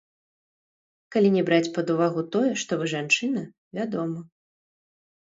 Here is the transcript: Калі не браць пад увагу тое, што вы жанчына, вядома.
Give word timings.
Калі 1.15 1.29
не 1.35 1.43
браць 1.49 1.73
пад 1.75 1.91
увагу 1.95 2.23
тое, 2.35 2.47
што 2.61 2.77
вы 2.79 2.85
жанчына, 2.93 3.43
вядома. 3.81 4.19